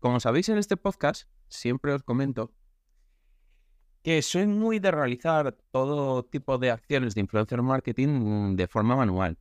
Como 0.00 0.20
sabéis 0.20 0.48
en 0.48 0.58
este 0.58 0.76
podcast, 0.76 1.28
siempre 1.48 1.92
os 1.92 2.02
comento 2.02 2.52
que 4.02 4.22
soy 4.22 4.46
muy 4.46 4.78
de 4.78 4.92
realizar 4.92 5.56
todo 5.72 6.24
tipo 6.24 6.58
de 6.58 6.70
acciones 6.70 7.14
de 7.14 7.22
influencer 7.22 7.60
marketing 7.62 8.54
de 8.54 8.68
forma 8.68 8.94
manual. 8.94 9.36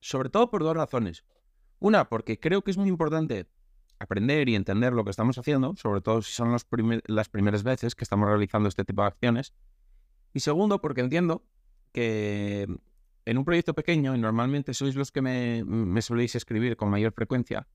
Sobre 0.00 0.28
todo 0.28 0.50
por 0.50 0.62
dos 0.62 0.76
razones. 0.76 1.24
Una, 1.78 2.08
porque 2.08 2.38
creo 2.38 2.62
que 2.62 2.72
es 2.72 2.76
muy 2.76 2.88
importante 2.88 3.46
aprender 3.98 4.48
y 4.50 4.54
entender 4.54 4.92
lo 4.92 5.02
que 5.02 5.10
estamos 5.10 5.38
haciendo, 5.38 5.74
sobre 5.76 6.02
todo 6.02 6.20
si 6.20 6.32
son 6.32 6.52
las 6.52 7.28
primeras 7.28 7.62
veces 7.62 7.94
que 7.94 8.04
estamos 8.04 8.28
realizando 8.28 8.68
este 8.68 8.84
tipo 8.84 9.00
de 9.00 9.08
acciones. 9.08 9.54
Y 10.34 10.40
segundo, 10.40 10.80
porque 10.80 11.00
entiendo 11.00 11.46
que 11.92 12.66
en 13.24 13.38
un 13.38 13.44
proyecto 13.46 13.72
pequeño, 13.72 14.14
y 14.14 14.18
normalmente 14.18 14.74
sois 14.74 14.94
los 14.94 15.10
que 15.10 15.22
me, 15.22 15.64
me 15.64 16.02
soléis 16.02 16.34
escribir 16.34 16.76
con 16.76 16.90
mayor 16.90 17.14
frecuencia, 17.14 17.66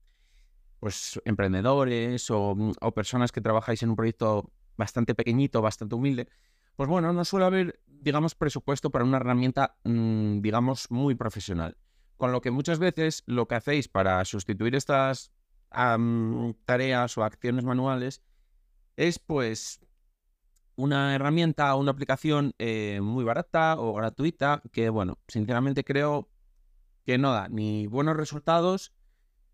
pues 0.80 1.20
emprendedores 1.24 2.30
o, 2.30 2.56
o, 2.80 2.92
personas 2.92 3.32
que 3.32 3.40
trabajáis 3.40 3.82
en 3.82 3.90
un 3.90 3.96
proyecto 3.96 4.50
bastante 4.76 5.14
pequeñito, 5.14 5.60
bastante 5.60 5.94
humilde, 5.94 6.28
pues 6.74 6.88
bueno, 6.88 7.12
no 7.12 7.24
suele 7.24 7.46
haber, 7.46 7.80
digamos, 7.86 8.34
presupuesto 8.34 8.90
para 8.90 9.04
una 9.04 9.18
herramienta, 9.18 9.76
mmm, 9.84 10.40
digamos, 10.40 10.90
muy 10.90 11.14
profesional. 11.14 11.76
Con 12.16 12.32
lo 12.32 12.40
que 12.40 12.50
muchas 12.50 12.78
veces 12.78 13.22
lo 13.26 13.46
que 13.46 13.56
hacéis 13.56 13.88
para 13.88 14.24
sustituir 14.24 14.74
estas 14.74 15.32
um, 15.76 16.54
tareas 16.64 17.16
o 17.18 17.24
acciones 17.24 17.64
manuales 17.64 18.22
es 18.96 19.18
pues 19.18 19.80
una 20.76 21.14
herramienta 21.14 21.74
o 21.74 21.80
una 21.80 21.90
aplicación 21.90 22.54
eh, 22.58 23.00
muy 23.02 23.24
barata 23.24 23.76
o 23.78 23.92
gratuita 23.92 24.62
que, 24.72 24.88
bueno, 24.88 25.18
sinceramente 25.28 25.84
creo 25.84 26.30
que 27.04 27.18
no 27.18 27.32
da 27.32 27.48
ni 27.48 27.86
buenos 27.86 28.16
resultados, 28.16 28.92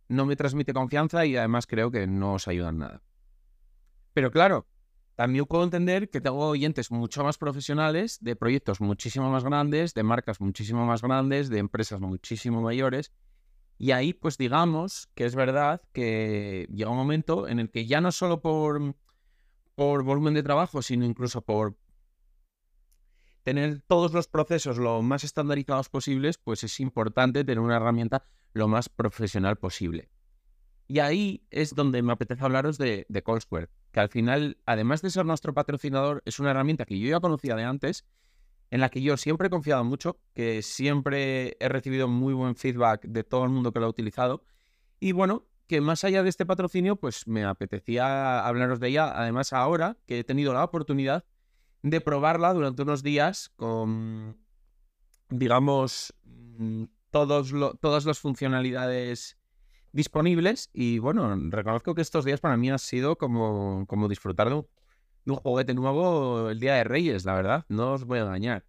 no 0.08 0.26
me 0.26 0.36
transmite 0.36 0.72
confianza 0.72 1.24
y 1.26 1.36
además 1.36 1.66
creo 1.66 1.90
que 1.90 2.06
no 2.06 2.34
os 2.34 2.48
ayudan 2.48 2.78
nada. 2.78 3.02
Pero 4.12 4.30
claro, 4.30 4.66
también 5.16 5.46
puedo 5.46 5.64
entender 5.64 6.10
que 6.10 6.20
tengo 6.20 6.46
oyentes 6.46 6.90
mucho 6.90 7.24
más 7.24 7.38
profesionales, 7.38 8.18
de 8.20 8.36
proyectos 8.36 8.80
muchísimo 8.80 9.30
más 9.30 9.44
grandes, 9.44 9.94
de 9.94 10.02
marcas 10.02 10.40
muchísimo 10.40 10.84
más 10.84 11.02
grandes, 11.02 11.48
de 11.48 11.58
empresas 11.58 12.00
muchísimo 12.00 12.60
mayores. 12.60 13.12
Y 13.78 13.90
ahí, 13.90 14.12
pues 14.12 14.38
digamos 14.38 15.08
que 15.14 15.24
es 15.24 15.34
verdad 15.34 15.82
que 15.92 16.68
llega 16.70 16.90
un 16.90 16.96
momento 16.96 17.48
en 17.48 17.60
el 17.60 17.70
que 17.70 17.86
ya 17.86 18.00
no 18.00 18.12
solo 18.12 18.40
por, 18.40 18.94
por 19.74 20.02
volumen 20.02 20.34
de 20.34 20.42
trabajo, 20.42 20.82
sino 20.82 21.04
incluso 21.04 21.42
por 21.42 21.76
tener 23.42 23.80
todos 23.82 24.12
los 24.12 24.28
procesos 24.28 24.76
lo 24.76 25.02
más 25.02 25.24
estandarizados 25.24 25.88
posibles, 25.88 26.36
pues 26.36 26.64
es 26.64 26.80
importante 26.80 27.44
tener 27.44 27.60
una 27.60 27.76
herramienta 27.76 28.26
lo 28.56 28.68
más 28.68 28.88
profesional 28.88 29.56
posible. 29.56 30.08
Y 30.88 31.00
ahí 31.00 31.46
es 31.50 31.74
donde 31.74 32.02
me 32.02 32.12
apetece 32.12 32.44
hablaros 32.44 32.78
de, 32.78 33.06
de 33.08 33.22
Callsquare, 33.22 33.68
que 33.92 34.00
al 34.00 34.08
final, 34.08 34.58
además 34.64 35.02
de 35.02 35.10
ser 35.10 35.26
nuestro 35.26 35.52
patrocinador, 35.52 36.22
es 36.24 36.38
una 36.38 36.52
herramienta 36.52 36.86
que 36.86 36.98
yo 36.98 37.08
ya 37.08 37.20
conocía 37.20 37.54
de 37.54 37.64
antes, 37.64 38.06
en 38.70 38.80
la 38.80 38.88
que 38.88 39.02
yo 39.02 39.16
siempre 39.16 39.48
he 39.48 39.50
confiado 39.50 39.84
mucho, 39.84 40.18
que 40.32 40.62
siempre 40.62 41.56
he 41.60 41.68
recibido 41.68 42.08
muy 42.08 42.34
buen 42.34 42.56
feedback 42.56 43.04
de 43.06 43.24
todo 43.24 43.44
el 43.44 43.50
mundo 43.50 43.72
que 43.72 43.80
lo 43.80 43.86
ha 43.86 43.90
utilizado. 43.90 44.42
Y 45.00 45.12
bueno, 45.12 45.46
que 45.66 45.80
más 45.80 46.04
allá 46.04 46.22
de 46.22 46.28
este 46.30 46.46
patrocinio, 46.46 46.96
pues 46.96 47.26
me 47.26 47.44
apetecía 47.44 48.46
hablaros 48.46 48.80
de 48.80 48.88
ella. 48.88 49.12
Además, 49.20 49.52
ahora 49.52 49.98
que 50.06 50.20
he 50.20 50.24
tenido 50.24 50.54
la 50.54 50.64
oportunidad 50.64 51.24
de 51.82 52.00
probarla 52.00 52.54
durante 52.54 52.82
unos 52.82 53.02
días 53.02 53.50
con, 53.56 54.38
digamos, 55.28 56.14
todos 57.16 57.54
todas 57.80 58.04
las 58.04 58.18
funcionalidades 58.18 59.38
disponibles 59.92 60.68
y 60.74 60.98
bueno, 60.98 61.34
reconozco 61.48 61.94
que 61.94 62.02
estos 62.02 62.26
días 62.26 62.40
para 62.40 62.58
mí 62.58 62.70
ha 62.70 62.76
sido 62.76 63.16
como, 63.16 63.86
como 63.86 64.06
disfrutar 64.06 64.50
de 64.50 64.56
un, 64.56 65.36
juguete 65.36 65.72
nuevo 65.72 66.50
el 66.50 66.60
Día 66.60 66.74
de 66.74 66.84
Reyes, 66.84 67.24
la 67.24 67.34
verdad, 67.34 67.64
no 67.68 67.94
os 67.94 68.04
voy 68.04 68.18
a 68.18 68.22
engañar. 68.22 68.66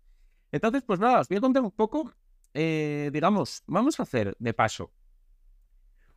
Entonces, 0.54 0.84
pues 0.88 1.02
nada, 1.02 1.20
os 1.20 1.28
voy 1.28 1.38
a 1.38 1.42
contar 1.42 1.62
un 1.62 1.72
poco, 1.72 2.14
eh, 2.54 3.10
digamos, 3.12 3.64
vamos 3.68 4.00
a 4.00 4.04
hacer 4.04 4.36
de 4.40 4.54
paso 4.54 4.94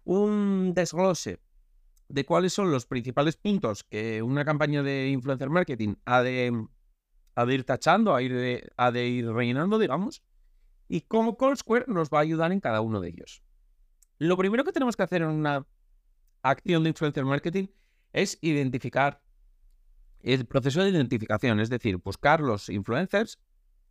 un 0.05 0.73
desglose 0.73 1.41
de 2.09 2.25
cuáles 2.25 2.53
son 2.53 2.71
los 2.71 2.87
principales 2.87 3.37
puntos 3.37 3.83
que 3.83 4.23
una 4.23 4.45
campaña 4.45 4.83
de 4.85 5.09
influencer 5.09 5.51
marketing 5.51 5.97
ha 6.05 6.23
de, 6.23 6.67
de 7.37 7.55
ir 7.55 7.65
tachando, 7.65 8.15
ha, 8.15 8.21
de, 8.21 8.71
ha 8.77 8.93
de 8.93 9.09
ir 9.09 9.31
rellenando, 9.31 9.79
digamos, 9.79 10.23
y 10.91 11.03
cómo 11.03 11.37
Callsquare 11.37 11.85
nos 11.87 12.11
va 12.11 12.19
a 12.19 12.23
ayudar 12.23 12.51
en 12.51 12.59
cada 12.59 12.81
uno 12.81 13.01
de 13.01 13.11
ellos. 13.11 13.43
Lo 14.19 14.37
primero 14.37 14.65
que 14.65 14.73
tenemos 14.73 14.97
que 14.97 15.05
hacer 15.05 15.23
en 15.23 15.29
una 15.29 15.65
acción 16.43 16.83
de 16.83 16.89
influencer 16.89 17.25
marketing 17.25 17.69
es 18.13 18.39
identificar 18.41 19.23
el 20.21 20.47
proceso 20.47 20.83
de 20.83 20.91
identificación, 20.91 21.61
es 21.61 21.71
decir, 21.71 21.99
buscar 21.99 22.41
los 22.41 22.69
influencers 22.69 23.39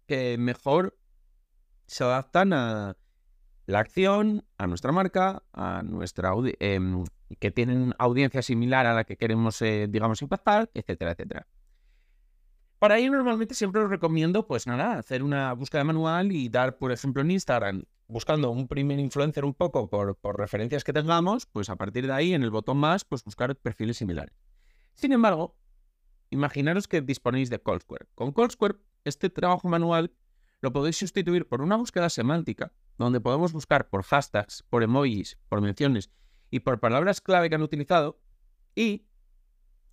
que 0.07 0.37
mejor 0.37 0.99
se 1.87 2.03
adaptan 2.03 2.51
a 2.51 2.97
la 3.65 3.79
acción, 3.79 4.45
a 4.57 4.67
nuestra 4.67 4.91
marca, 4.91 5.41
a 5.53 5.81
nuestra 5.83 6.33
eh, 6.59 6.79
que 7.39 7.51
tienen 7.51 7.93
audiencia 7.97 8.41
similar 8.41 8.85
a 8.87 8.93
la 8.93 9.05
que 9.05 9.15
queremos, 9.15 9.61
eh, 9.61 9.87
digamos, 9.89 10.21
impactar, 10.21 10.69
etcétera, 10.73 11.11
etcétera. 11.11 11.47
Para 12.79 12.97
ello 12.97 13.11
normalmente 13.11 13.55
siempre 13.55 13.81
os 13.81 13.89
recomiendo, 13.89 14.47
pues 14.47 14.65
nada, 14.65 14.97
hacer 14.97 15.21
una 15.21 15.51
búsqueda 15.51 15.83
manual 15.83 16.31
y 16.31 16.47
dar, 16.47 16.77
por 16.77 16.93
ejemplo, 16.93 17.21
en 17.21 17.31
Instagram, 17.31 17.83
buscando 18.07 18.51
un 18.51 18.69
primer 18.69 18.99
influencer 18.99 19.43
un 19.43 19.53
poco 19.53 19.89
por, 19.89 20.15
por 20.15 20.39
referencias 20.39 20.85
que 20.85 20.93
tengamos, 20.93 21.45
pues 21.45 21.69
a 21.69 21.75
partir 21.75 22.07
de 22.07 22.13
ahí, 22.13 22.33
en 22.33 22.41
el 22.41 22.51
botón 22.51 22.77
más, 22.77 23.03
pues 23.03 23.25
buscar 23.25 23.53
perfiles 23.57 23.97
similares. 23.97 24.33
Sin 24.93 25.11
embargo, 25.11 25.57
imaginaros 26.29 26.87
que 26.87 27.01
disponéis 27.01 27.49
de 27.49 27.61
Callsquare. 27.61 28.07
Con 28.15 28.31
Callsquare, 28.31 28.77
este 29.03 29.29
trabajo 29.29 29.67
manual 29.67 30.13
lo 30.61 30.71
podéis 30.71 30.95
sustituir 30.95 31.49
por 31.49 31.61
una 31.61 31.75
búsqueda 31.75 32.09
semántica, 32.09 32.71
donde 32.97 33.19
podemos 33.19 33.51
buscar 33.51 33.89
por 33.89 34.03
hashtags, 34.03 34.63
por 34.69 34.83
emojis, 34.83 35.37
por 35.49 35.59
menciones 35.59 36.11
y 36.49 36.61
por 36.61 36.79
palabras 36.79 37.19
clave 37.19 37.49
que 37.49 37.55
han 37.55 37.61
utilizado, 37.61 38.21
y 38.73 39.05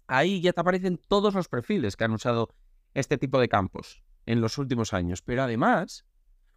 ahí 0.07 0.41
ya 0.41 0.53
te 0.53 0.61
aparecen 0.61 0.99
todos 1.09 1.35
los 1.35 1.49
perfiles 1.49 1.97
que 1.97 2.05
han 2.05 2.13
usado 2.13 2.55
este 2.97 3.19
tipo 3.19 3.39
de 3.39 3.49
campos 3.49 4.03
en 4.25 4.41
los 4.41 4.57
últimos 4.57 4.95
años. 4.95 5.21
Pero 5.21 5.43
además, 5.43 6.07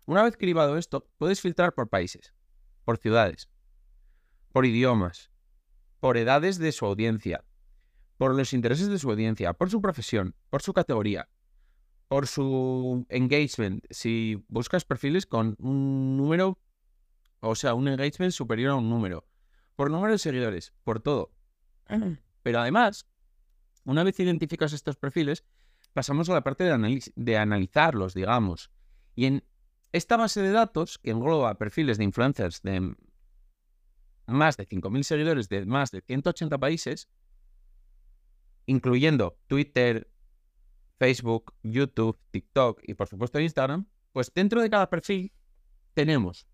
una 0.06 0.24
vez 0.24 0.38
cribado 0.38 0.78
esto, 0.78 1.06
puedes 1.18 1.42
filtrar 1.42 1.74
por 1.74 1.90
países, 1.90 2.34
por 2.86 2.98
ciudades, 2.98 3.50
por 4.54 4.66
idiomas, 4.66 5.32
por 6.00 6.16
edades 6.16 6.58
de 6.58 6.72
su 6.72 6.86
audiencia, 6.86 7.44
por 8.18 8.34
los 8.34 8.54
intereses 8.54 8.88
de 8.88 8.98
su 8.98 9.10
audiencia, 9.12 9.52
por 9.52 9.70
su 9.70 9.82
profesión, 9.82 10.34
por 10.50 10.62
su 10.62 10.74
categoría, 10.74 11.28
por 12.08 12.26
su 12.26 13.06
engagement. 13.10 13.86
Si 13.90 14.42
buscas 14.48 14.86
perfiles 14.86 15.26
con 15.26 15.58
un 15.60 16.16
número, 16.16 16.58
o 17.42 17.54
sea, 17.54 17.74
un 17.74 17.90
engagement 17.90 18.32
superior 18.32 18.72
a 18.72 18.76
un 18.76 18.90
número, 18.90 19.28
por 19.76 19.92
número 19.92 20.14
de 20.14 20.20
seguidores, 20.20 20.72
por 20.86 21.02
todo. 21.02 21.34
Pero 22.44 22.60
además, 22.62 23.06
una 23.84 24.06
vez 24.06 24.18
identificas 24.22 24.72
estos 24.72 24.96
perfiles, 24.96 25.44
pasamos 25.94 26.30
a 26.30 26.34
la 26.34 26.44
parte 26.44 26.64
de, 26.64 27.38
analizarlos, 27.38 28.14
digamos. 28.14 28.72
Y 29.16 29.26
en 29.26 29.44
esta 29.92 30.18
base 30.18 30.42
de 30.42 30.52
datos, 30.52 30.98
que 30.98 31.12
engloba 31.12 31.58
perfiles 31.58 31.98
de 31.98 32.04
influencers 32.04 32.62
de 32.62 32.96
más 34.28 34.58
de 34.58 34.68
5.000 34.68 35.04
seguidores 35.04 35.50
de 35.50 35.66
más 35.66 35.92
de 35.92 36.02
180 36.02 36.58
países, 36.58 37.10
incluyendo 38.66 39.40
Twitter, 39.48 40.12
Facebook, 41.00 41.56
YouTube, 41.64 42.20
TikTok 42.32 42.82
y 42.84 42.94
por 42.94 43.08
supuesto 43.08 43.40
Instagram, 43.40 43.88
pues 44.12 44.32
dentro 44.34 44.62
de 44.62 44.70
cada 44.70 44.90
perfil 44.90 45.34
tenemos 45.94 46.48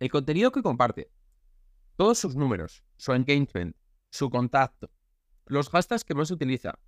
el 0.00 0.10
contenido 0.10 0.50
que 0.50 0.62
comparte, 0.62 1.10
todos 1.96 2.18
sus 2.18 2.34
números, 2.34 2.82
su 2.96 3.12
engagement, 3.12 3.76
su 4.10 4.30
contacto, 4.30 4.90
los 5.46 5.68
hashtags 5.68 6.04
que 6.04 6.14
más 6.14 6.30
utiliza, 6.30 6.78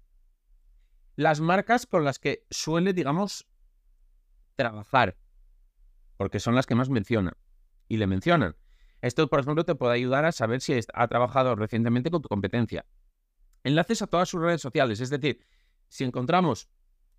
las 1.17 1.41
marcas 1.41 1.87
con 1.87 2.05
las 2.05 2.19
que 2.19 2.47
suele, 2.51 2.93
digamos, 2.93 3.47
trabajar, 4.55 5.17
porque 6.17 6.41
son 6.41 6.55
las 6.55 6.67
que 6.67 6.75
más 6.75 6.91
menciona 6.91 7.37
y 7.89 7.97
le 7.97 8.07
mencionan. 8.07 8.57
Esto, 9.01 9.29
por 9.29 9.41
ejemplo, 9.41 9.65
te 9.65 9.75
puede 9.75 9.95
ayudar 9.95 10.25
a 10.25 10.33
saber 10.33 10.61
si 10.61 10.79
ha 10.93 11.09
trabajado 11.09 11.55
recientemente 11.55 12.11
con 12.11 12.23
tu 12.23 12.29
competencia. 12.29 12.87
Enlaces 13.65 14.03
a 14.03 14.07
todas 14.07 14.29
sus 14.29 14.41
redes 14.41 14.61
sociales, 14.61 15.01
es 15.01 15.11
decir, 15.11 15.41
si 15.89 16.05
encontramos 16.05 16.69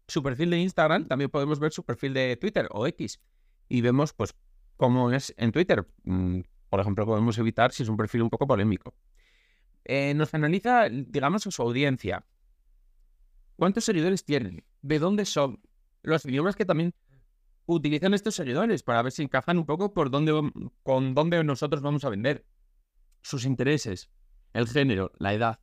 su 0.08 0.24
perfil 0.24 0.50
de 0.52 0.60
Instagram, 0.60 1.08
también 1.08 1.30
podemos 1.30 1.60
ver 1.60 1.72
su 1.72 1.84
perfil 1.84 2.14
de 2.14 2.38
Twitter 2.38 2.68
o 2.72 2.88
X 2.88 3.20
y 3.68 3.82
vemos, 3.82 4.14
pues, 4.14 4.34
cómo 4.78 5.12
es 5.12 5.34
en 5.38 5.52
Twitter. 5.52 5.88
Mm, 6.04 6.42
por 6.70 6.80
ejemplo, 6.80 7.06
podemos 7.06 7.38
evitar 7.38 7.72
si 7.72 7.84
es 7.84 7.90
un 7.90 7.98
perfil 7.98 8.24
un 8.24 8.30
poco 8.30 8.48
polémico. 8.48 8.94
Eh, 9.86 10.14
nos 10.14 10.34
analiza, 10.34 10.90
digamos, 10.90 11.44
su 11.44 11.62
audiencia. 11.62 12.26
¿Cuántos 13.58 13.86
seguidores 13.86 14.24
tienen? 14.24 14.64
¿De 14.82 15.00
dónde 15.00 15.26
son? 15.26 15.62
Los 16.04 16.26
idiomas 16.26 16.56
que 16.56 16.64
también 16.64 16.94
utilizan 17.66 18.14
estos 18.14 18.36
seguidores 18.36 18.84
para 18.84 19.02
ver 19.02 19.12
si 19.12 19.24
encajan 19.24 19.58
un 19.58 19.66
poco 19.66 19.94
por 19.94 20.10
dónde, 20.10 20.52
con 20.84 21.14
dónde 21.14 21.44
nosotros 21.44 21.82
vamos 21.82 22.06
a 22.06 22.10
vender. 22.10 22.46
Sus 23.22 23.46
intereses, 23.46 24.10
el 24.54 24.68
género, 24.68 25.12
la 25.18 25.34
edad. 25.34 25.60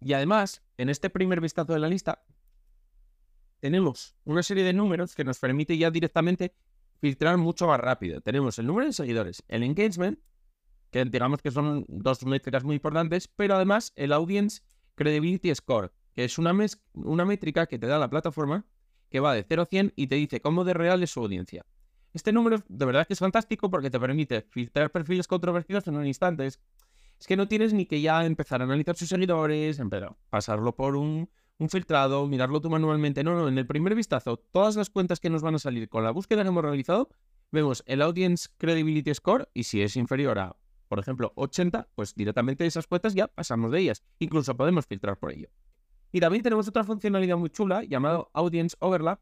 Y 0.00 0.12
además, 0.14 0.62
en 0.76 0.88
este 0.88 1.10
primer 1.10 1.40
vistazo 1.40 1.72
de 1.72 1.78
la 1.78 1.88
lista, 1.88 2.24
tenemos 3.60 4.16
una 4.24 4.42
serie 4.42 4.64
de 4.64 4.72
números 4.72 5.14
que 5.14 5.24
nos 5.24 5.38
permite 5.38 5.78
ya 5.78 5.92
directamente 5.92 6.56
filtrar 7.00 7.38
mucho 7.38 7.68
más 7.68 7.78
rápido. 7.78 8.20
Tenemos 8.20 8.58
el 8.58 8.66
número 8.66 8.88
de 8.88 8.92
seguidores, 8.92 9.44
el 9.46 9.62
engagement, 9.62 10.18
que 10.90 11.04
digamos 11.04 11.40
que 11.40 11.52
son 11.52 11.84
dos 11.88 12.26
métricas 12.26 12.64
muy 12.64 12.76
importantes, 12.76 13.28
pero 13.28 13.54
además 13.54 13.92
el 13.94 14.12
audience 14.12 14.62
credibility 14.96 15.54
score, 15.54 15.92
que 16.14 16.24
es 16.24 16.38
una, 16.38 16.52
métrica 16.52 17.66
que 17.66 17.78
te 17.78 17.86
da 17.86 17.98
la 17.98 18.10
plataforma 18.10 18.66
que 19.10 19.20
va 19.20 19.34
de 19.34 19.44
0 19.46 19.62
a 19.62 19.66
100 19.66 19.92
y 19.96 20.06
te 20.06 20.14
dice 20.16 20.40
cómo 20.40 20.64
de 20.64 20.74
real 20.74 21.02
es 21.02 21.10
su 21.10 21.20
audiencia. 21.20 21.66
Este 22.12 22.32
número 22.32 22.62
de 22.68 22.86
verdad 22.86 23.06
que 23.06 23.14
es 23.14 23.18
fantástico 23.18 23.70
porque 23.70 23.90
te 23.90 23.98
permite 23.98 24.42
filtrar 24.42 24.90
perfiles 24.90 25.26
controvertidos 25.26 25.86
en 25.86 25.96
un 25.96 26.06
instante. 26.06 26.46
Es, 26.46 26.60
que 27.26 27.36
no 27.36 27.46
tienes 27.46 27.72
ni 27.72 27.86
que 27.86 28.00
ya 28.00 28.24
empezar 28.26 28.60
a 28.60 28.64
analizar 28.64 28.96
sus 28.96 29.08
seguidores, 29.08 29.78
empezar, 29.78 30.16
pasarlo 30.28 30.74
por 30.74 30.96
un, 30.96 31.30
un 31.58 31.68
filtrado, 31.68 32.26
mirarlo 32.26 32.60
tú 32.60 32.68
manualmente. 32.68 33.22
No, 33.22 33.34
no, 33.34 33.48
en 33.48 33.56
el 33.58 33.66
primer 33.66 33.94
vistazo, 33.94 34.38
todas 34.38 34.74
las 34.74 34.90
cuentas 34.90 35.20
que 35.20 35.30
nos 35.30 35.40
van 35.40 35.54
a 35.54 35.58
salir 35.58 35.88
con 35.88 36.02
la 36.02 36.10
búsqueda 36.10 36.42
que 36.42 36.48
hemos 36.48 36.64
realizado, 36.64 37.10
vemos 37.52 37.84
el 37.86 38.02
Audience 38.02 38.48
Credibility 38.58 39.14
Score 39.14 39.48
y 39.54 39.62
si 39.62 39.82
es 39.82 39.96
inferior 39.96 40.38
a, 40.40 40.56
por 40.88 40.98
ejemplo, 40.98 41.32
80, 41.36 41.88
pues 41.94 42.14
directamente 42.14 42.66
esas 42.66 42.86
cuentas 42.88 43.14
ya 43.14 43.28
pasamos 43.28 43.70
de 43.70 43.80
ellas. 43.80 44.02
Incluso 44.18 44.56
podemos 44.56 44.86
filtrar 44.86 45.16
por 45.16 45.32
ello. 45.32 45.48
Y 46.12 46.20
también 46.20 46.42
tenemos 46.42 46.68
otra 46.68 46.84
funcionalidad 46.84 47.38
muy 47.38 47.50
chula 47.50 47.82
llamada 47.84 48.26
Audience 48.34 48.76
Overlap, 48.80 49.20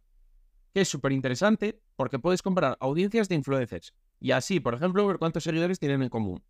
que 0.74 0.82
es 0.82 0.88
súper 0.88 1.12
interesante 1.12 1.80
porque 1.96 2.18
puedes 2.18 2.42
comparar 2.42 2.76
audiencias 2.80 3.28
de 3.28 3.36
influencers 3.36 3.94
y 4.18 4.32
así, 4.32 4.60
por 4.60 4.74
ejemplo, 4.74 5.06
ver 5.06 5.18
cuántos 5.18 5.44
seguidores 5.44 5.78
tienen 5.78 6.02
en 6.02 6.08
común. 6.08 6.42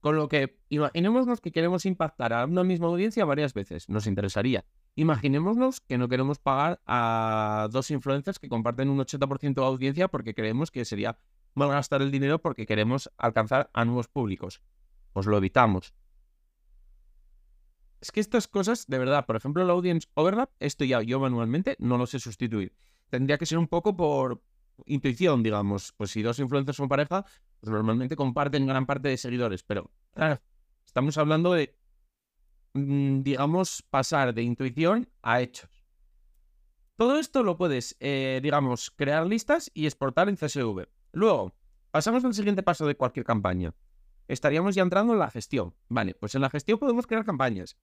Con 0.00 0.16
lo 0.16 0.28
que 0.28 0.58
imaginémonos 0.68 1.40
que 1.40 1.50
queremos 1.50 1.86
impactar 1.86 2.32
a 2.32 2.44
una 2.44 2.62
misma 2.62 2.88
audiencia 2.88 3.24
varias 3.24 3.54
veces, 3.54 3.88
nos 3.88 4.06
interesaría. 4.06 4.64
Imaginémonos 4.96 5.80
que 5.80 5.98
no 5.98 6.08
queremos 6.08 6.38
pagar 6.38 6.80
a 6.86 7.68
dos 7.72 7.90
influencers 7.90 8.38
que 8.38 8.48
comparten 8.48 8.90
un 8.90 8.98
80% 8.98 9.54
de 9.54 9.66
audiencia 9.66 10.08
porque 10.08 10.34
creemos 10.34 10.70
que 10.70 10.84
sería 10.84 11.18
malgastar 11.54 12.02
el 12.02 12.10
dinero 12.10 12.40
porque 12.40 12.66
queremos 12.66 13.10
alcanzar 13.16 13.70
a 13.72 13.84
nuevos 13.84 14.08
públicos. 14.08 14.60
Pues 15.12 15.26
lo 15.26 15.38
evitamos. 15.38 15.94
Es 18.04 18.12
que 18.12 18.20
estas 18.20 18.46
cosas, 18.46 18.86
de 18.86 18.98
verdad, 18.98 19.24
por 19.24 19.34
ejemplo, 19.34 19.62
el 19.62 19.70
audience 19.70 20.08
overlap, 20.12 20.50
esto 20.60 20.84
ya 20.84 21.00
yo 21.00 21.18
manualmente 21.20 21.74
no 21.78 21.96
lo 21.96 22.04
sé 22.06 22.18
sustituir. 22.18 22.76
Tendría 23.08 23.38
que 23.38 23.46
ser 23.46 23.56
un 23.56 23.66
poco 23.66 23.96
por 23.96 24.42
intuición, 24.84 25.42
digamos. 25.42 25.94
Pues 25.96 26.10
si 26.10 26.20
dos 26.20 26.38
influencers 26.38 26.76
son 26.76 26.86
pareja, 26.86 27.24
pues 27.60 27.72
normalmente 27.72 28.14
comparten 28.14 28.66
gran 28.66 28.84
parte 28.84 29.08
de 29.08 29.16
seguidores, 29.16 29.62
pero 29.62 29.90
estamos 30.84 31.16
hablando 31.16 31.54
de, 31.54 31.78
mm, 32.74 33.22
digamos, 33.22 33.80
pasar 33.88 34.34
de 34.34 34.42
intuición 34.42 35.08
a 35.22 35.40
hechos. 35.40 35.70
Todo 36.96 37.18
esto 37.18 37.42
lo 37.42 37.56
puedes, 37.56 37.96
eh, 38.00 38.38
digamos, 38.42 38.90
crear 38.90 39.26
listas 39.26 39.70
y 39.72 39.86
exportar 39.86 40.28
en 40.28 40.36
CSV. 40.36 40.90
Luego, 41.12 41.54
pasamos 41.90 42.22
al 42.26 42.34
siguiente 42.34 42.62
paso 42.62 42.86
de 42.86 42.96
cualquier 42.96 43.24
campaña. 43.24 43.72
Estaríamos 44.28 44.74
ya 44.74 44.82
entrando 44.82 45.14
en 45.14 45.20
la 45.20 45.30
gestión. 45.30 45.74
Vale, 45.88 46.14
pues 46.14 46.34
en 46.34 46.42
la 46.42 46.50
gestión 46.50 46.78
podemos 46.78 47.06
crear 47.06 47.24
campañas 47.24 47.78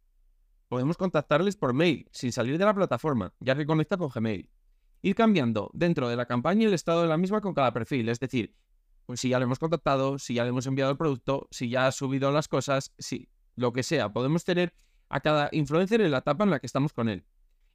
podemos 0.72 0.96
contactarles 0.96 1.58
por 1.58 1.74
mail, 1.74 2.08
sin 2.14 2.32
salir 2.32 2.58
de 2.58 2.64
la 2.64 2.74
plataforma, 2.74 3.34
ya 3.42 3.58
que 3.58 3.66
conecta 3.66 3.98
con 3.98 4.08
Gmail. 4.08 4.50
Ir 5.02 5.16
cambiando 5.16 5.70
dentro 5.74 6.08
de 6.08 6.16
la 6.16 6.28
campaña 6.28 6.66
el 6.66 6.74
estado 6.74 7.02
de 7.02 7.10
la 7.10 7.18
misma 7.18 7.42
con 7.42 7.54
cada 7.54 7.74
perfil, 7.74 8.08
es 8.08 8.22
decir, 8.22 8.56
pues 9.06 9.20
si 9.20 9.28
ya 9.28 9.40
le 9.40 9.44
hemos 9.44 9.60
contactado, 9.60 10.18
si 10.18 10.36
ya 10.36 10.44
le 10.44 10.50
hemos 10.52 10.66
enviado 10.68 10.92
el 10.92 10.98
producto, 10.98 11.50
si 11.52 11.68
ya 11.68 11.88
ha 11.88 11.92
subido 11.92 12.32
las 12.32 12.48
cosas, 12.48 12.94
si 12.98 13.28
lo 13.58 13.74
que 13.74 13.84
sea, 13.84 14.14
podemos 14.14 14.46
tener 14.46 14.74
a 15.10 15.20
cada 15.20 15.50
influencer 15.52 16.00
en 16.00 16.12
la 16.12 16.20
etapa 16.20 16.46
en 16.46 16.52
la 16.52 16.60
que 16.60 16.68
estamos 16.68 16.94
con 16.94 17.10
él. 17.10 17.26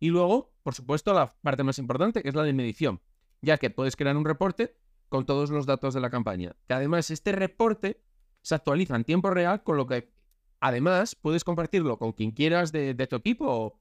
Y 0.01 0.09
luego, 0.09 0.55
por 0.63 0.75
supuesto, 0.75 1.13
la 1.13 1.37
parte 1.43 1.65
más 1.65 1.79
importante, 1.79 2.23
que 2.23 2.31
es 2.31 2.35
la 2.35 2.45
de 2.45 2.55
medición, 2.55 3.03
ya 3.43 3.59
que 3.59 3.69
puedes 3.69 3.95
crear 3.95 4.17
un 4.17 4.25
reporte 4.25 4.75
con 5.11 5.27
todos 5.27 5.51
los 5.51 5.67
datos 5.67 5.93
de 5.93 6.01
la 6.01 6.09
campaña. 6.09 6.57
Que 6.67 6.73
además 6.73 7.11
este 7.11 7.33
reporte 7.33 8.03
se 8.41 8.55
actualiza 8.55 8.97
en 8.97 9.05
tiempo 9.05 9.29
real, 9.29 9.63
con 9.65 9.77
lo 9.77 9.87
que 9.87 10.16
Además, 10.61 11.15
puedes 11.15 11.45
compartirlo 11.45 11.99
con 11.99 12.13
quien 12.13 12.31
quieras 12.31 12.73
de, 12.73 12.95
tu 13.07 13.17
equipo 13.17 13.79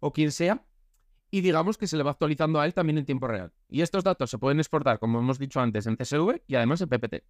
o, 0.00 0.12
quien 0.12 0.32
sea, 0.32 0.64
y 1.30 1.40
digamos 1.40 1.78
que 1.78 1.86
se 1.86 1.96
le 1.96 2.02
va 2.02 2.10
actualizando 2.10 2.60
a 2.60 2.66
él 2.66 2.74
también 2.74 2.98
en 2.98 3.06
tiempo 3.06 3.26
real. 3.26 3.52
Y 3.68 3.80
estos 3.80 4.04
datos 4.04 4.30
se 4.30 4.38
pueden 4.38 4.58
exportar, 4.58 4.98
como 4.98 5.18
hemos 5.18 5.38
dicho 5.38 5.60
antes, 5.60 5.86
en 5.86 5.96
CSV 5.96 6.42
y 6.46 6.54
además 6.56 6.82
en 6.82 6.88
PPT. 6.88 7.24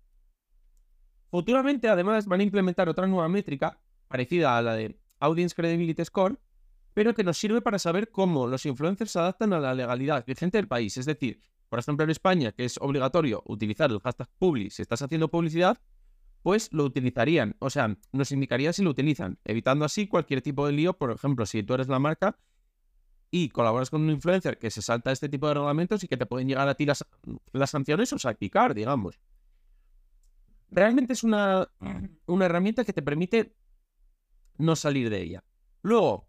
Futuramente, 1.31 1.89
además, 1.89 2.27
van 2.27 2.41
a 2.41 2.43
implementar 2.43 2.89
otra 2.89 3.07
nueva 3.07 3.29
métrica 3.29 3.81
parecida 4.09 4.59
a 4.59 4.63
la 4.63 4.75
de 4.75 4.99
Audience 5.21 5.55
Credibility 5.55 6.05
Score, 6.05 6.39
pero 6.95 7.15
que 7.15 7.25
nos 7.25 7.39
sirve 7.39 7.63
para 7.63 7.79
saber 7.79 8.11
cómo 8.11 8.47
los 8.47 8.67
influencers 8.67 9.13
se 9.13 9.19
adaptan 9.19 9.53
a 9.53 9.61
la 9.61 9.75
legalidad 9.75 10.27
vigente 10.27 10.59
del 10.59 10.69
país. 10.69 10.97
Es 10.99 11.07
decir, 11.07 11.41
por 11.69 11.79
ejemplo, 11.79 12.05
en 12.05 12.11
España, 12.11 12.53
que 12.53 12.67
es 12.67 12.77
obligatorio 12.79 13.43
utilizar 13.47 13.91
el 13.91 14.01
hashtag 14.01 14.29
publi 14.39 14.69
si 14.69 14.83
estás 14.83 15.01
haciendo 15.01 15.29
publicidad, 15.29 15.81
pues 16.43 16.69
lo 16.73 16.85
utilizarían. 16.85 17.57
O 17.61 17.71
sea, 17.71 17.97
nos 18.13 18.33
indicaría 18.33 18.73
si 18.73 18.83
lo 18.83 18.91
utilizan, 18.91 19.39
evitando 19.45 19.85
así 19.85 20.07
cualquier 20.07 20.43
tipo 20.43 20.67
de 20.67 20.73
lío. 20.73 20.95
Por 20.95 21.13
ejemplo, 21.13 21.47
si 21.47 21.63
tú 21.63 21.75
eres 21.75 21.89
la 21.89 21.99
marca 21.99 22.39
y 23.31 23.49
colaboras 23.49 23.91
con 23.91 24.03
un 24.03 24.11
influencer 24.11 24.59
que 24.59 24.71
se 24.71 24.83
salta 24.83 25.13
este 25.13 25.29
tipo 25.29 25.49
de 25.49 25.55
reglamentos 25.55 26.03
y 26.05 26.09
que 26.09 26.17
te 26.17 26.27
pueden 26.27 26.49
llegar 26.49 26.69
a 26.69 26.75
ti 26.75 26.85
las, 26.85 27.05
sanciones 27.67 28.13
o 28.13 28.19
salpicar, 28.19 28.75
digamos. 28.75 29.21
Realmente 30.71 31.13
es 31.13 31.23
una, 31.23 31.69
una 32.27 32.45
herramienta 32.47 32.85
que 32.85 32.93
te 32.93 33.03
permite 33.03 33.55
no 34.59 34.75
salir 34.77 35.11
de 35.11 35.23
ella. 35.23 35.45
Luego, 35.83 36.29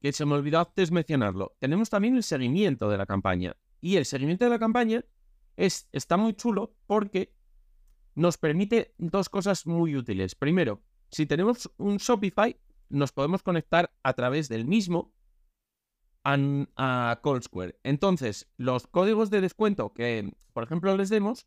que 0.00 0.12
se 0.12 0.24
me 0.26 0.34
olvidó 0.34 0.60
antes 0.60 0.90
mencionarlo, 0.90 1.56
tenemos 1.58 1.90
también 1.90 2.16
el 2.16 2.22
seguimiento 2.22 2.88
de 2.88 2.98
la 2.98 3.06
campaña. 3.06 3.56
Y 3.80 3.96
el 3.96 4.04
seguimiento 4.04 4.44
de 4.44 4.50
la 4.50 4.58
campaña 4.58 5.04
es, 5.56 5.88
está 5.92 6.16
muy 6.16 6.34
chulo 6.34 6.74
porque 6.86 7.37
nos 8.18 8.36
permite 8.36 8.94
dos 8.98 9.28
cosas 9.28 9.64
muy 9.66 9.94
útiles. 9.94 10.34
Primero, 10.34 10.82
si 11.08 11.24
tenemos 11.24 11.70
un 11.78 11.98
Shopify, 11.98 12.58
nos 12.88 13.12
podemos 13.12 13.44
conectar 13.44 13.92
a 14.02 14.12
través 14.14 14.48
del 14.48 14.66
mismo 14.66 15.14
a, 16.24 16.36
a 16.76 17.40
Square. 17.40 17.78
Entonces, 17.84 18.50
los 18.56 18.88
códigos 18.88 19.30
de 19.30 19.40
descuento 19.40 19.94
que, 19.94 20.32
por 20.52 20.64
ejemplo, 20.64 20.96
les 20.96 21.10
demos, 21.10 21.46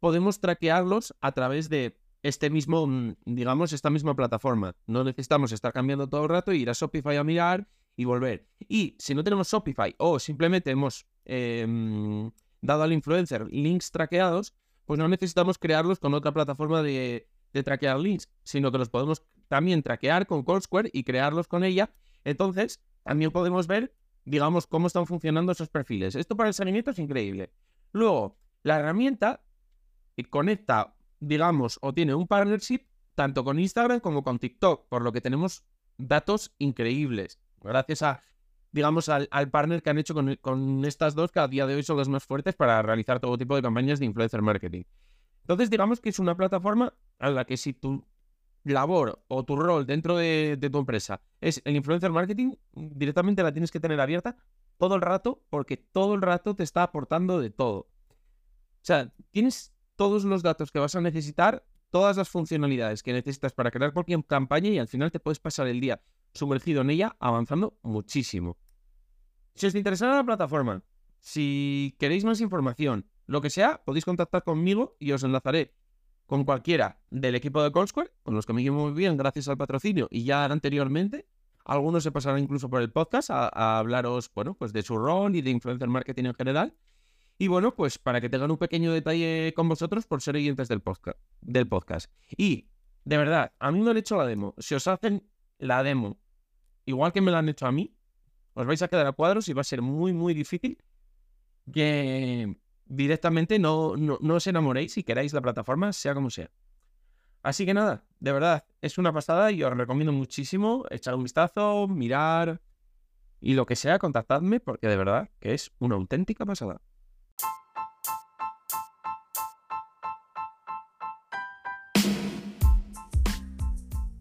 podemos 0.00 0.40
traquearlos 0.40 1.14
a 1.20 1.32
través 1.32 1.68
de 1.68 2.00
este 2.22 2.48
mismo, 2.48 2.86
mm, 2.86 3.16
digamos, 3.26 3.74
esta 3.74 3.90
misma 3.90 4.16
plataforma. 4.16 4.74
No 4.86 5.04
necesitamos 5.04 5.52
estar 5.52 5.74
cambiando 5.74 6.08
todo 6.08 6.22
el 6.22 6.30
rato 6.30 6.52
ir 6.52 6.70
a 6.70 6.72
Shopify 6.72 7.16
a 7.16 7.24
mirar 7.24 7.68
y 7.94 8.06
volver. 8.06 8.48
Y 8.68 8.96
si 8.98 9.14
no 9.14 9.22
tenemos 9.22 9.48
Shopify 9.48 9.94
o 9.98 10.18
simplemente 10.18 10.70
hemos 10.70 11.06
em, 11.26 12.30
dado 12.62 12.84
al 12.84 12.94
influencer 12.94 13.46
links 13.50 13.90
traqueados, 13.90 14.54
pues 14.86 14.98
no 14.98 15.08
necesitamos 15.08 15.58
crearlos 15.58 15.98
con 15.98 16.14
otra 16.14 16.32
plataforma 16.32 16.82
de, 16.82 17.28
traquear 17.64 17.98
links, 17.98 18.28
sino 18.42 18.70
que 18.70 18.76
los 18.76 18.90
podemos 18.90 19.22
también 19.48 19.82
traquear 19.82 20.26
con 20.26 20.42
CallSquare 20.42 20.90
y 20.92 21.04
crearlos 21.04 21.48
con 21.48 21.64
ella. 21.64 21.90
Entonces, 22.24 22.82
también 23.02 23.30
podemos 23.30 23.66
ver, 23.66 23.94
digamos, 24.24 24.66
cómo 24.66 24.86
están 24.86 25.06
funcionando 25.06 25.52
esos 25.52 25.70
perfiles. 25.70 26.14
Esto 26.14 26.36
para 26.36 26.48
el 26.48 26.54
seguimiento 26.54 26.90
es 26.90 26.98
increíble. 26.98 27.50
Luego, 27.92 28.36
la 28.62 28.78
herramienta 28.78 29.42
conecta, 30.30 30.94
digamos, 31.20 31.78
o 31.82 31.94
tiene 31.94 32.14
un 32.14 32.26
partnership 32.26 32.80
tanto 33.14 33.42
con 33.42 33.58
Instagram 33.58 34.00
como 34.00 34.22
con 34.22 34.38
TikTok, 34.38 34.88
por 34.88 35.02
lo 35.02 35.12
que 35.12 35.20
tenemos 35.20 35.64
datos 35.96 36.54
increíbles. 36.58 37.38
Gracias 37.62 38.02
a, 38.02 38.22
digamos, 38.76 39.08
al, 39.08 39.28
partner 39.50 39.82
que 39.82 39.90
han 39.90 39.98
hecho 39.98 40.12
con, 40.12 40.36
con, 40.36 40.84
estas 40.84 41.14
dos, 41.14 41.32
que 41.32 41.40
a 41.40 41.48
día 41.48 41.66
de 41.66 41.74
hoy 41.74 41.82
son 41.82 41.96
las 41.96 42.08
más 42.08 42.24
fuertes 42.24 42.54
para 42.54 42.82
realizar 42.82 43.18
todo 43.18 43.38
tipo 43.38 43.56
de 43.56 43.62
campañas 43.62 43.98
de 43.98 44.04
influencer 44.04 44.42
marketing. 44.42 44.82
Entonces, 45.40 45.70
digamos 45.70 46.00
que 46.00 46.10
es 46.10 46.18
una 46.18 46.36
plataforma 46.36 46.92
a 47.18 47.30
la 47.30 47.46
que 47.46 47.56
si 47.56 47.72
tu 47.72 48.06
labor 48.64 49.24
o 49.28 49.44
tu 49.44 49.56
rol 49.56 49.86
dentro 49.86 50.16
de, 50.16 50.56
de 50.58 50.70
tu 50.70 50.78
empresa 50.78 51.22
es 51.40 51.62
el 51.64 51.76
influencer 51.76 52.10
marketing, 52.10 52.52
directamente 52.74 53.42
la 53.42 53.52
tienes 53.52 53.70
que 53.70 53.80
tener 53.80 53.98
abierta 53.98 54.36
todo 54.76 54.96
el 54.96 55.00
rato 55.00 55.42
porque 55.48 55.78
todo 55.78 56.14
el 56.14 56.20
rato 56.20 56.54
te 56.54 56.62
está 56.62 56.82
aportando 56.82 57.40
de 57.40 57.48
todo. 57.48 57.78
O 57.78 58.82
sea, 58.82 59.10
tienes 59.30 59.72
todos 59.96 60.24
los 60.24 60.42
datos 60.42 60.70
que 60.70 60.80
vas 60.80 60.94
a 60.94 61.00
necesitar 61.00 61.64
todas 61.90 62.18
las 62.18 62.28
funcionalidades 62.28 63.02
que 63.02 63.14
necesitas 63.14 63.54
para 63.54 63.70
crear 63.70 63.94
cualquier 63.94 64.22
campaña 64.26 64.68
y 64.68 64.78
al 64.78 64.88
final 64.88 65.10
te 65.10 65.20
puedes 65.20 65.38
pasar 65.38 65.66
el 65.66 65.80
día 65.80 66.02
sumergido 66.34 66.82
en 66.82 66.90
ella 66.90 67.16
avanzando 67.18 67.78
muchísimo. 67.82 68.58
Si 69.56 69.66
os 69.66 69.74
interesa 69.74 70.14
la 70.14 70.22
plataforma, 70.22 70.82
si 71.18 71.96
queréis 71.98 72.26
más 72.26 72.42
información, 72.42 73.08
lo 73.26 73.40
que 73.40 73.48
sea, 73.48 73.82
podéis 73.86 74.04
contactar 74.04 74.44
conmigo 74.44 74.96
y 74.98 75.12
os 75.12 75.22
enlazaré 75.22 75.74
con 76.26 76.44
cualquiera 76.44 77.00
del 77.10 77.34
equipo 77.36 77.62
de 77.62 77.72
Callsquare, 77.72 78.12
con 78.22 78.34
los 78.34 78.44
que 78.44 78.52
me 78.52 78.62
llevo 78.62 78.84
muy 78.84 78.92
bien 78.92 79.16
gracias 79.16 79.48
al 79.48 79.56
patrocinio 79.56 80.08
y 80.10 80.24
ya 80.24 80.44
anteriormente. 80.44 81.26
Algunos 81.64 82.02
se 82.02 82.12
pasarán 82.12 82.40
incluso 82.40 82.68
por 82.68 82.82
el 82.82 82.92
podcast 82.92 83.30
a, 83.30 83.48
a 83.48 83.78
hablaros, 83.78 84.30
bueno, 84.34 84.54
pues 84.54 84.74
de 84.74 84.82
su 84.82 84.98
rol 84.98 85.34
y 85.34 85.40
de 85.40 85.50
influencer 85.50 85.88
marketing 85.88 86.26
en 86.26 86.34
general. 86.34 86.76
Y 87.38 87.48
bueno, 87.48 87.74
pues 87.74 87.98
para 87.98 88.20
que 88.20 88.28
tengan 88.28 88.50
un 88.50 88.58
pequeño 88.58 88.92
detalle 88.92 89.54
con 89.56 89.70
vosotros 89.70 90.06
por 90.06 90.20
ser 90.20 90.36
oyentes 90.36 90.68
del 90.68 90.82
podcast. 90.82 91.18
Del 91.40 91.66
podcast. 91.66 92.12
Y, 92.36 92.68
de 93.04 93.16
verdad, 93.16 93.52
a 93.58 93.72
mí 93.72 93.80
me 93.80 93.90
han 93.90 93.96
hecho 93.96 94.18
la 94.18 94.26
demo. 94.26 94.54
Si 94.58 94.74
os 94.74 94.86
hacen 94.86 95.26
la 95.58 95.82
demo, 95.82 96.20
igual 96.84 97.12
que 97.12 97.22
me 97.22 97.30
la 97.30 97.38
han 97.38 97.48
hecho 97.48 97.66
a 97.66 97.72
mí, 97.72 97.96
os 98.56 98.66
vais 98.66 98.80
a 98.80 98.88
quedar 98.88 99.06
a 99.06 99.12
cuadros 99.12 99.48
y 99.48 99.52
va 99.52 99.60
a 99.60 99.64
ser 99.64 99.82
muy, 99.82 100.14
muy 100.14 100.32
difícil 100.32 100.78
que 101.72 102.56
directamente 102.86 103.58
no, 103.58 103.96
no, 103.96 104.18
no 104.20 104.34
os 104.34 104.46
enamoréis 104.46 104.94
si 104.94 105.02
queráis 105.04 105.34
la 105.34 105.42
plataforma, 105.42 105.92
sea 105.92 106.14
como 106.14 106.30
sea. 106.30 106.50
Así 107.42 107.66
que 107.66 107.74
nada, 107.74 108.04
de 108.18 108.32
verdad, 108.32 108.64
es 108.80 108.96
una 108.96 109.12
pasada 109.12 109.52
y 109.52 109.62
os 109.62 109.76
recomiendo 109.76 110.12
muchísimo 110.12 110.86
echar 110.90 111.14
un 111.14 111.24
vistazo, 111.24 111.86
mirar 111.86 112.62
y 113.40 113.52
lo 113.52 113.66
que 113.66 113.76
sea, 113.76 113.98
contactadme 113.98 114.58
porque 114.58 114.88
de 114.88 114.96
verdad 114.96 115.28
que 115.38 115.52
es 115.52 115.70
una 115.78 115.96
auténtica 115.96 116.46
pasada. 116.46 116.80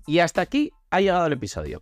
Y 0.08 0.20
hasta 0.20 0.42
aquí 0.42 0.72
ha 0.89 1.00
llegado 1.00 1.25
el 1.25 1.34
episodio. 1.34 1.82